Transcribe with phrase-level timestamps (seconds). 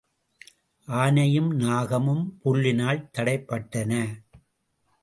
[0.87, 3.93] ஆனையும் நாகமும் புல்லினால் தடைப்பட்டன.